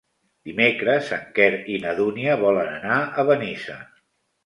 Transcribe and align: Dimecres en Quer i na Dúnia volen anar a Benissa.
Dimecres 0.49 1.11
en 1.17 1.27
Quer 1.37 1.51
i 1.75 1.77
na 1.85 1.95
Dúnia 2.01 2.41
volen 2.47 2.75
anar 2.81 3.01
a 3.25 3.31
Benissa. 3.33 3.81